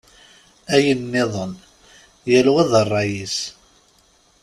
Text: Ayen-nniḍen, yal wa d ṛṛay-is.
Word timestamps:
Ayen-nniḍen, 0.75 1.53
yal 2.29 2.47
wa 2.53 2.63
d 2.69 2.71
ṛṛay-is. 2.85 3.37